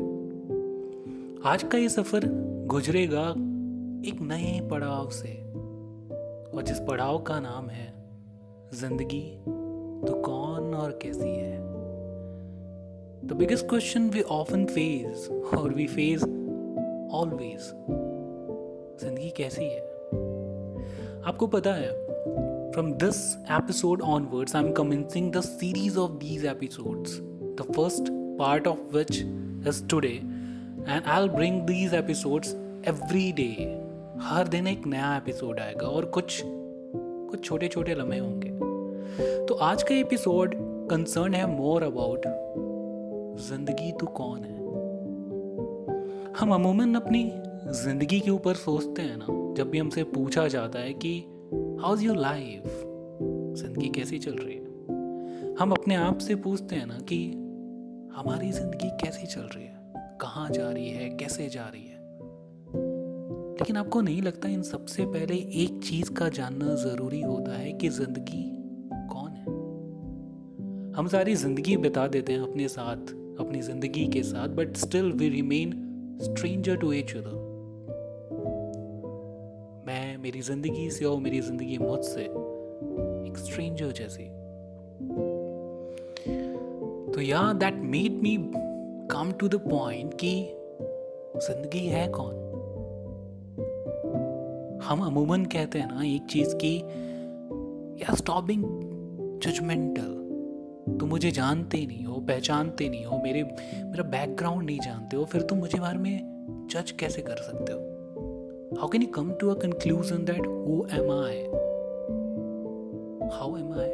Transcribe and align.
आज 1.49 1.63
का 1.63 1.79
ये 1.79 1.89
सफ़र 1.89 2.21
गुजरेगा 2.67 3.29
एक 4.09 4.19
नए 4.21 4.69
पड़ाव 4.71 5.11
से, 5.11 5.53
और 6.57 6.63
जिस 6.63 6.81
पड़ाव 6.81 7.23
का 7.23 7.41
नाम 7.41 7.69
है 7.71 7.95
ज़िंदगी 8.75 9.41
तो 10.07 10.15
कौन 10.15 10.75
और 10.75 10.99
कैसी 11.03 11.29
है 11.29 11.59
the 13.25 13.33
biggest 13.33 13.69
question 13.69 14.11
we 14.11 14.23
often 14.23 14.65
face 14.65 15.29
और 15.29 15.75
वी 15.75 15.87
फेस 15.87 16.23
ऑलवेज 17.13 17.97
कैसी 19.41 19.65
है? 19.65 19.81
आपको 21.23 21.47
पता 21.47 21.73
है 21.73 21.89
from 22.73 22.93
this 22.93 23.45
episode 23.51 24.03
onwards 24.03 24.57
I 24.57 24.65
am 24.65 24.73
commencing 24.73 25.33
the 25.33 25.41
series 25.41 25.99
of 25.99 26.11
these 26.11 26.47
episodes 26.47 27.19
the 27.21 27.73
first 27.77 28.05
part 28.11 28.67
of 28.67 28.97
which 28.97 29.17
is 29.69 29.89
today 29.89 30.21
and 30.89 31.03
I 31.07 31.29
bring 31.29 31.63
these 31.63 31.95
episodes 31.95 32.55
every 32.89 33.33
day 33.33 33.83
हर 34.19 34.49
दिन 34.49 34.67
एक 34.67 34.87
नया 34.87 35.17
episode 35.17 35.61
आएगा 35.61 35.87
और 35.87 36.05
कुछ 36.05 36.43
कुछ 37.31 37.45
छोटे 37.45 37.69
छोटे 37.69 37.95
लम्हे 37.95 38.19
होंगे। 38.19 38.51
तो 39.47 39.55
आज 39.55 39.83
का 39.83 39.95
एपिसोड 39.95 40.55
कंसर्न 40.91 41.35
है 41.35 41.57
मोर 41.57 41.83
अबाउट 41.83 42.23
ज़िंदगी 43.41 43.93
तो 43.93 44.07
कौन 44.07 44.39
है? 44.39 44.61
हम 46.41 46.55
अमूमन 46.55 46.95
अपनी 46.95 47.33
ज़िंदगी 47.73 48.21
के 48.21 48.31
ऊपर 48.31 48.55
सोचते 48.55 49.03
हैं 49.03 49.17
ना, 49.17 49.55
जब 49.55 49.71
भी 49.71 49.79
हमसे 49.79 50.05
पूछा 50.05 50.49
जाता 50.49 50.79
है 50.79 50.93
कि 50.93 51.19
हाउ 51.81 51.95
इज़ 51.95 52.05
योर 52.05 52.17
लाइफ 52.17 52.63
ज़िंदगी 53.57 53.89
कैसी 53.89 54.19
चल 54.19 54.33
रही 54.33 54.55
है? 54.55 54.65
हम 55.57 55.73
अपने 55.73 55.95
आप 55.95 56.19
से 56.19 56.35
पूछते 56.35 56.77
हैं 56.77 56.87
ना 56.87 56.99
कि, 56.99 57.27
हमारी 58.17 58.53
ज़िंदगी 58.53 58.89
कैसी 58.91 59.27
चल 59.27 59.41
रही 59.41 59.65
है? 59.65 59.93
कहाँ 59.97 60.51
जा 60.51 60.71
रही 60.71 60.91
है? 60.91 61.11
कैसे 61.11 61.49
जा 61.49 61.63
रही 61.63 61.83
है? 61.83 61.99
लेकिन 63.53 63.77
आपको 63.77 64.01
नहीं 64.01 64.23
लगता 64.23 64.49
इन 64.49 64.63
सबसे 64.63 65.07
पहले 65.07 65.35
एक 65.35 65.81
चीज़ 65.85 66.13
का 66.13 66.29
जानना 66.29 66.75
ज़रूरी 66.75 67.21
होता 67.21 67.53
है 67.53 67.73
कि 67.73 67.89
ज़िंदगी 67.89 68.57
कौन 68.93 69.31
है? 69.31 69.45
हम 70.93 71.09
सारी 71.09 71.35
ज़िंदगी 71.35 71.77
बिता 71.77 72.07
देते 72.07 72.33
हैं 72.33 72.41
अपने 72.41 72.69
साथ, 72.69 73.13
अपनी 73.41 73.63
ज़िंदगी 73.63 74.07
के 74.07 74.23
साथ 74.23 74.49
but 74.49 74.77
still 74.77 75.13
we 75.13 75.29
remain 75.29 75.87
stranger 76.23 76.77
to 76.77 76.93
each 76.93 77.17
other 77.17 77.50
मेरी 80.21 80.41
ज़िंदगी 80.41 80.91
से 80.91 81.05
और 81.05 81.21
मेरी 81.21 81.41
ज़िंदगी 81.41 81.79
मुझसे 81.79 82.23
एक 83.29 83.35
स्ट्रेंजर 83.37 83.93
जैसी। 83.93 84.25
तो 87.13 87.21
या 87.21 87.53
that 87.53 87.75
made 87.75 88.13
me 88.13 88.37
come 89.11 89.33
to 89.33 89.49
the 89.49 89.55
point 89.55 90.15
कि 90.15 90.33
ज़िंदगी 91.37 91.87
है 91.87 92.09
कौन? 92.09 92.35
हम 94.85 95.01
अमूमन 95.01 95.45
कहते 95.45 95.79
हैं 95.79 95.95
ना 95.95 96.05
एक 96.05 96.27
चीज़ 96.31 96.55
की 96.55 96.77
या 98.03 98.15
स्टॉपिंग 98.15 98.65
जजमेंटल 99.43 100.17
तुम 101.01 101.09
मुझे 101.09 101.31
जानते 101.31 101.87
नहीं 101.87 102.05
हो, 102.05 102.21
पहचानते 102.21 102.89
नहीं 102.89 103.05
हो, 103.05 103.19
मेरे, 103.19 103.43
मेरा 103.85 104.03
बैकग्राउंड 104.03 104.67
नहीं 104.67 104.81
जानते 104.81 105.17
हो, 105.17 105.25
फिर 105.25 105.43
तुम 105.43 105.59
मुझे 105.59 105.79
बारे 105.79 105.99
में 105.99 106.69
जज 106.71 106.91
कैसे 106.91 107.23
कर 107.23 107.37
सकते 107.37 107.73
हो? 107.73 107.90
How 108.81 108.87
can 108.89 109.03
you 109.03 109.09
come 109.09 109.37
to 109.41 109.51
a 109.51 109.57
conclusion 109.57 110.25
that, 110.25 110.39
who 110.39 110.87
am 110.89 111.11
I? 111.11 111.33
How 113.39 113.55
am 113.57 113.73
I? 113.73 113.89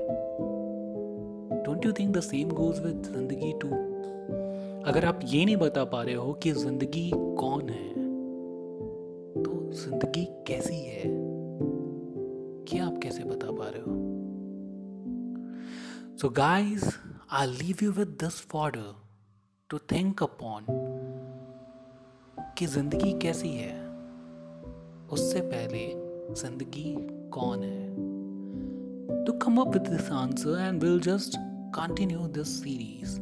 Don't 1.65 1.83
you 1.83 1.93
think 1.93 2.13
the 2.13 2.23
same 2.23 2.51
goes 2.51 2.81
with 2.81 3.09
ज़िंदगी 3.15 3.53
too? 3.63 3.79
अगर 4.89 5.05
आप 5.05 5.21
ये 5.25 5.45
नहीं 5.45 5.57
बता 5.57 5.85
पा 5.85 6.03
रहे 6.03 6.15
हो 6.15 6.33
कि 6.43 6.53
ज़िंदगी 6.53 7.11
कौन 7.15 7.69
है 7.69 7.89
तो 9.43 9.55
ज़िंदगी 9.81 10.25
कैसी 10.49 10.79
है 10.83 11.03
क्या 12.69 12.87
आप 12.87 13.01
कैसे 13.03 13.25
बता 13.25 13.51
पा 13.59 13.69
रहे 13.69 13.83
हो 13.87 13.97
so 16.21 16.29
guys 16.37 16.85
I 17.33 17.47
leave 17.47 17.83
you 17.85 17.91
with 17.99 18.17
this 18.23 18.41
fodder 18.53 18.95
to 19.71 19.79
think 19.93 20.23
upon 20.23 20.67
कि 22.59 22.67
ज़िंदगी 22.77 23.13
कैसी 23.23 23.49
है 23.57 23.86
उससे 25.13 25.41
पहले, 25.41 25.87
ज़िंदगी 26.35 26.97
कौन 27.31 27.63
है? 27.63 27.87
To 29.25 29.33
come 29.33 29.57
up 29.61 29.69
with 29.69 29.83
this 29.83 30.11
answer 30.13 30.59
and 30.61 30.83
will 30.83 31.01
just 31.01 31.37
continue 31.75 32.19
this 32.19 32.49
series 32.63 33.17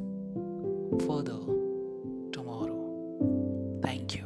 further 1.07 1.41
tomorrow 2.35 2.79
thank 3.87 4.09
you 4.13 4.24